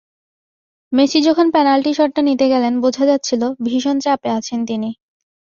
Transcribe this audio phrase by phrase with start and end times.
[0.93, 4.89] Messi যখন penalty শটটা নিতে গেলেন, বোঝা যাচ্ছিল, ভীষণ চাপে আছেন তিনি।